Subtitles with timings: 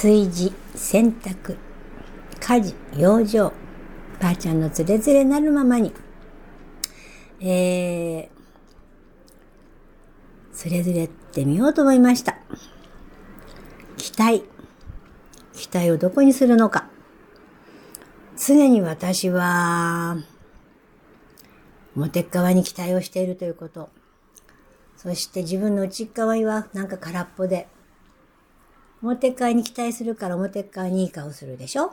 [0.00, 1.56] 炊事、洗濯、
[2.38, 3.52] 家事、養生、
[4.20, 5.92] ばあちゃんのつれづれなるままに、
[7.40, 8.28] えー、
[10.52, 12.38] つれづれってみようと思いました。
[13.96, 14.44] 期待。
[15.52, 16.86] 期待をどこにするのか。
[18.36, 20.18] 常に私は、
[21.96, 23.90] 表側に期待をしているということ。
[24.96, 27.66] そして自分の内側はなんか空っぽで、
[29.02, 31.92] 表側に期待するから表側にいい顔するでしょ？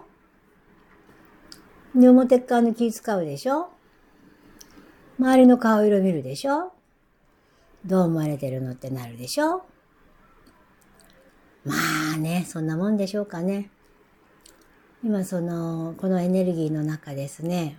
[1.95, 3.69] で、表側の気使うでしょ？
[5.19, 6.73] 周りの顔色見るでしょ？
[7.85, 9.65] どう思われてるのってなるでしょ？
[11.63, 11.73] ま
[12.15, 13.69] あね、そんなもんでしょうかね。
[15.03, 17.77] 今その、このエネルギーの中ですね、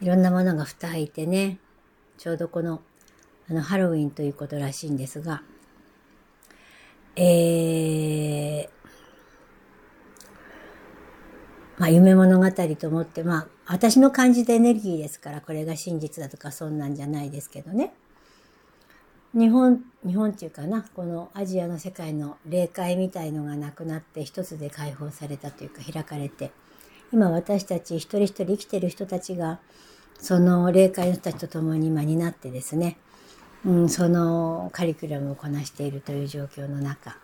[0.00, 1.58] いろんなものが蓋開いてね、
[2.18, 2.80] ちょうどこの、
[3.50, 5.42] あの、ハロウィンということらしいんですが、
[7.16, 8.68] えー、
[11.78, 17.92] まあ、夢物語と思って、まあ、私の感じたエネルギーですから、これが真実だとかそんなんじゃないですけどね。
[19.32, 26.52] 日本、日本っていうかな、このアジアの世界の霊界みたいのがなくなって一つで解放されたというか開かれて、
[27.12, 29.60] 今私たち一人一人生きてる人たちが、
[30.18, 32.96] その霊界の人たちと共に今になってですね、
[33.66, 37.16] うん、そのカリキュラムをこなしているという状況の中、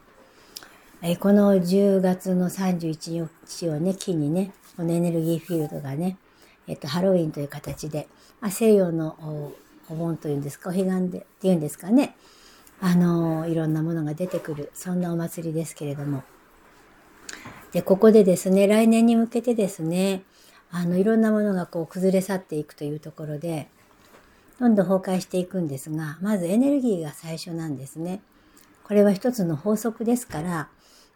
[1.02, 6.16] えこの10月の31日をね、機にね、このエネルギーフィールドがね、
[6.66, 8.06] えっと、ハロウィンという形で、
[8.40, 9.54] あ、西洋の
[9.88, 12.16] お盆というんですか、お彼岸でっていうんですかね。
[12.80, 16.22] あの、いろんなものが出てくる、そんなお祭りですけれども。
[17.72, 20.22] で、ここでですね、来年に向けてですね、
[20.70, 23.68] あの、いろんなものがこう崩れ去っていくというところで、
[24.60, 28.20] どんどん崩壊していくんですが、まずエネルギーが最初なんですね。
[28.84, 30.68] これは一つの法則ですから、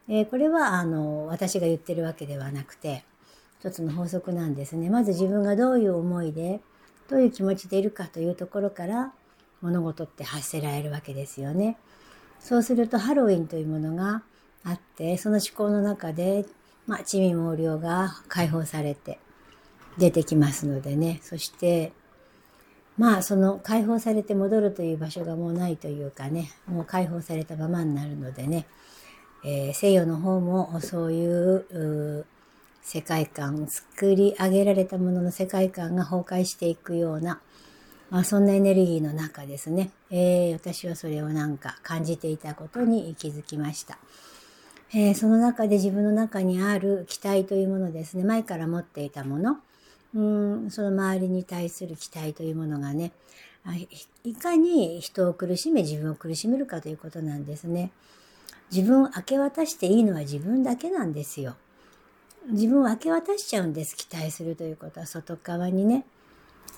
[0.08, 3.04] えー、これはあの私が言ってるわけではなくて
[3.60, 4.88] 一つの法則なんですね。
[4.88, 6.60] まず自分がどういう思いで
[7.10, 9.12] どういう気持ちでいるかというところから
[9.60, 11.76] 物事って発せられるわけですよね。
[12.40, 14.22] そうするとハロウィンというものが
[14.64, 16.46] あってその思考の中で、
[16.86, 19.18] まあ、地味毛量が解放されて
[19.98, 21.92] 出てきますのでねそして
[22.96, 28.66] まあその解放されて戻るという場所がもうないというかねもう解放されたままになるのでね、
[29.44, 32.26] えー、西洋の方もそういう
[32.84, 37.40] 世界観、作り上げられたものの世界観が崩壊していくような、
[38.10, 43.98] まあ、そんなエネルギーの中ですね、えー、私はそれをなんか感じていたことに気づきました。
[44.92, 49.56] えー、その中で自分の中にある期待というものですね、前から持っていたもの、
[50.14, 50.20] う
[50.66, 53.12] んその周りに対する期待というものがね、
[54.22, 57.90] いかに人を苦しめ自分を苦しめるかということなんですね。
[58.70, 61.56] 自分を明け渡していいのは自分だけなんですよ。
[62.48, 63.96] 自分を明け渡しちゃうんです。
[63.96, 66.04] 期待するということは外側にね。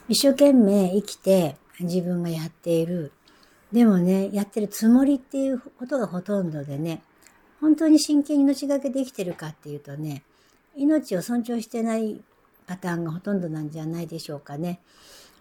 [0.09, 3.13] 一生懸命生きて自分がやっている。
[3.73, 7.03] でもね、やってるつもりっていうことがほとんどでね、
[7.61, 10.23] 本当に真剣に命がけできてるかっていうとね、
[10.77, 12.21] 命を尊重してない
[12.67, 14.81] パターンがほとんどなんじゃないでしょうかね。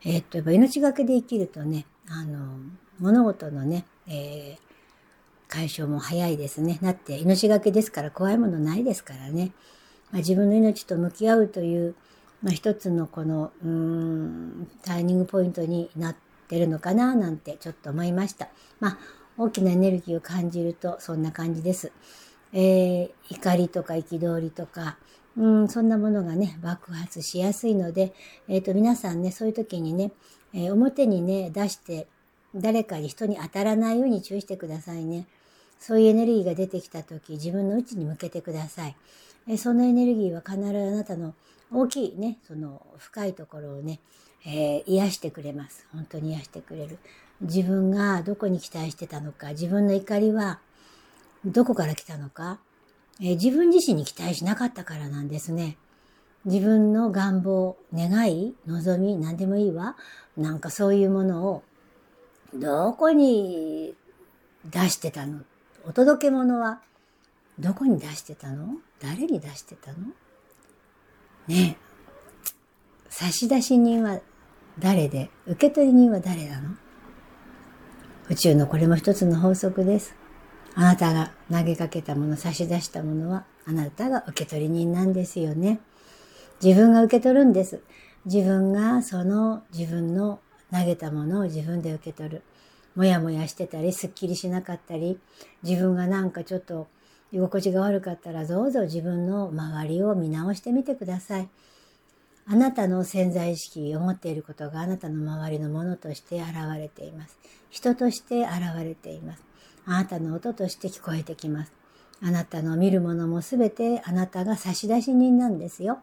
[0.03, 2.57] えー、っと、やっぱ命がけで生きるとね、あの、
[2.99, 4.65] 物事のね、えー、
[5.47, 6.79] 解消も早いですね。
[6.81, 9.51] だって命がけですから怖いものないですからね。
[10.11, 11.95] まあ、自分の命と向き合うという、
[12.43, 16.15] まあ、一つのこのうんターニングポイントになっ
[16.47, 18.49] てるのかななんてちょっと思いました。
[18.79, 18.97] まあ、
[19.37, 21.91] 大きなエネルギーを感じるとそんな感じです。
[22.53, 24.97] えー、怒りとか憤りとか、
[25.37, 28.13] うん、そんなものがね、爆発しやすいので、
[28.47, 30.11] えっ、ー、と、皆さんね、そういう時にね、
[30.53, 32.07] えー、表にね、出して、
[32.55, 35.27] 誰かに人に当たらないように注意してくださいね。
[35.77, 38.95] そういうエネルギーが出てきた時、自分の内に向けてください。
[39.47, 41.35] えそのエネルギーは必ずあなたの
[41.71, 43.99] 大きいね、その深いところをね、
[44.45, 45.85] えー、癒してくれます。
[45.91, 46.97] 本当に癒してくれる。
[47.41, 50.59] 自分がどこに期待してたのか、自分の怒りは
[51.43, 52.59] どこから来たのか、
[53.21, 55.77] えー、自分自身に期待しなかったからなんですね。
[56.43, 59.95] 自分の願望、願い、望み、何でもいいわ。
[60.37, 61.63] なんかそういうものを
[62.53, 63.95] どこに
[64.69, 65.41] 出してたの？
[65.87, 66.81] お届け物は
[67.57, 68.75] どこに出してたの？
[68.99, 69.97] 誰に出してたの？
[71.47, 71.85] ねえ。
[73.09, 74.19] 差出人は
[74.77, 76.75] 誰で、受け取り人は誰なの？
[78.29, 80.15] 宇宙のこれも一つの法則です。
[80.75, 85.79] あなたが投げかけたもの、差し出したものは、あなたが受け取り人なんですよね。
[86.61, 87.81] 自分が受け取るんです。
[88.25, 90.39] 自分がその自分の
[90.71, 92.41] 投げたものを自分で受け取る。
[92.95, 95.17] もやもやしてたり、すっきりしなかったり、
[95.63, 96.87] 自分がなんかちょっと
[97.31, 101.49] 居心地が悪かったらどうぞ自分の周りを見直してみてください。
[102.47, 107.37] あなたの潜在意識を持っていることがあなたの周りのものとして現れています。
[107.69, 109.44] 人として現れています。
[109.85, 111.71] あなたの音として聞こえてきます。
[112.21, 115.99] あなたの見るものもすべてあなたが差出人なんですよ。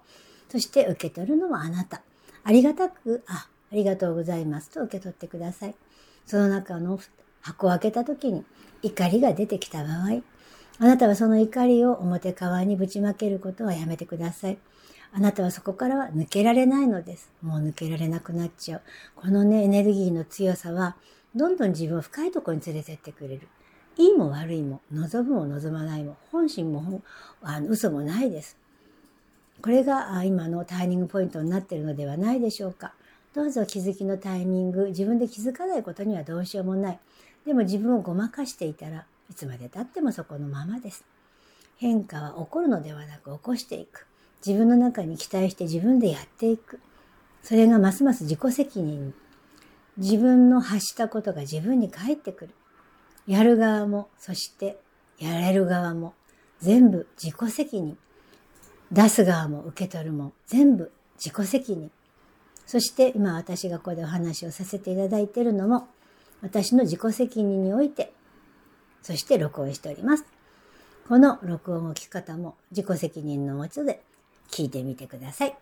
[0.49, 2.03] そして受け取るのはあなた。
[2.45, 5.75] ありがたく、あ、ありがとうございますと受け取ってください。
[6.27, 7.01] その中の
[7.41, 8.45] 箱を開けた時に
[8.83, 10.23] 怒りが出てきた場合、
[10.79, 14.59] あなたはその怒りを表側にぶちまけることはやめてください。
[15.15, 17.31] あなたはそこからは抜けられないのです。
[17.43, 18.83] もう抜けられなくなっちゃう。
[19.15, 20.97] このね、エネルギーの強さは、
[21.35, 23.49] どんどん自分を深いところに連れてってくれる。
[23.99, 27.03] いいも悪いも、望むも望まないも、本心も
[27.43, 28.57] あの嘘もないです。
[29.61, 32.95] これが今のターニングポイントになっているのではないでしょうか。
[33.35, 36.99] どうぞ気づきのタイミング、自分で気づかないことにはどうしようもない。
[37.47, 41.05] でも自分をごまかしていたらいつまでたってもそこのままです。
[41.77, 44.07] 変化は起こるのではなく起こしていく。
[44.45, 46.81] 自分の中に期待して自分でやっていく。
[47.43, 49.15] それがますます自己責任。
[49.97, 52.55] 自分の発したことが自分に返ってくる。
[53.27, 54.79] やる側も、そして
[55.19, 56.15] やれる側も、
[56.61, 57.97] 全部自己責任。
[58.91, 61.91] 出す側も受け取るも、全部自己責任。
[62.67, 65.89] そして今私がここでお話をさせていただいているのも、
[66.41, 68.13] 私の自己責任において、
[69.03, 70.25] そして録音しております。
[71.09, 74.03] この録音を聞く方も自己責任のもとで
[74.51, 75.57] 聞いてみてください。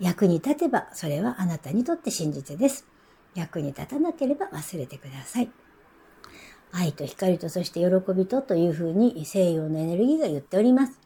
[0.00, 2.86] 役に立てばそれはあなたにとって真実です。
[3.34, 5.63] 役に立たなければ忘れてください。
[6.76, 10.98] 愛と光とそして喜びとというふうに西洋のエネルギーが言っております。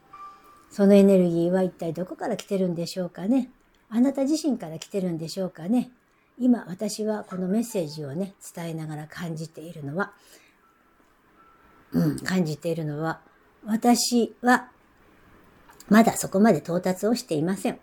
[0.70, 3.50] そのエネルギーは一体どこから来てるんでしょうかね？
[3.90, 5.90] あなた自身から来てるんでしょうかね？
[6.38, 10.12] 今私はこのメッセージをね、伝えながら感じているのは、
[11.92, 13.20] うん、感じているのは、
[13.66, 14.70] 私は
[15.88, 17.78] まだそこまで到達をしていません。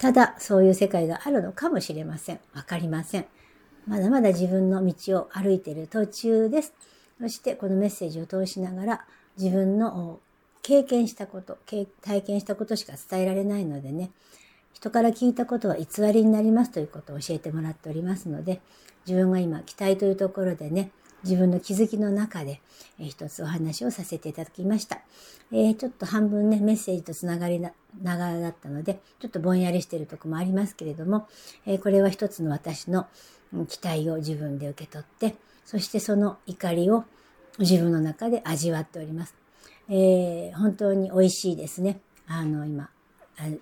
[0.00, 2.40] ただ、そういう世界があるのかもしれません。
[2.54, 3.26] わかりません。
[3.86, 6.74] まだまだ自分の道を歩いている途中です。
[7.20, 9.06] そして、このメッセージを通しながら、
[9.38, 10.20] 自分の
[10.62, 11.58] 経験したこと、
[12.02, 14.10] 体験したことしか伝えられないのでね、
[14.72, 18.60] 人から聞いたことは偽りになりますということを教えてもらっておりますので、
[19.06, 20.90] 自分が今、期待というところでね、
[21.24, 22.60] 自分の気づきの中で、
[22.98, 25.00] えー、一つお話をさせていただきました。
[25.52, 27.72] えー、ちょっと半分ね、メッセージとつながりな
[28.02, 31.26] がらだったので、ちょっとぼんやりしているとこもありますけれども、
[31.66, 33.06] えー、これは一つの私の
[33.68, 37.04] 期待を自分で受け取って、そしてその怒りを
[37.58, 39.34] 自分の中で味わっております。
[39.88, 42.00] えー、本当に美味しいですね。
[42.26, 42.90] あの、今、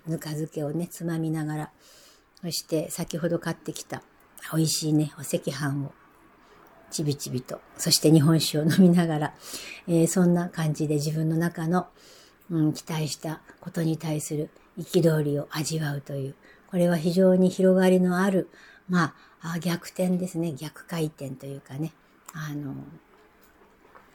[0.07, 1.71] ぬか漬けをね、つまみながら、
[2.41, 4.01] そして先ほど買ってきた
[4.51, 5.93] 美味しいね、お赤飯を
[6.91, 9.33] ちびちびと、そして日本酒を飲みながら、
[9.87, 11.87] えー、そんな感じで自分の中の、
[12.51, 16.35] うん、期待したことに対する憤りを味わうという、
[16.69, 18.49] これは非常に広がりのある、
[18.89, 20.53] まあ、逆転ですね。
[20.53, 21.93] 逆回転というかね、
[22.33, 22.75] あの、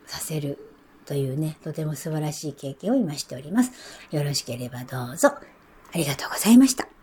[0.07, 0.59] させる
[1.07, 3.73] というね、とても素晴らしい経験を今しております。
[4.11, 5.29] よろしければどうぞ。
[5.29, 6.98] ありがとうございました。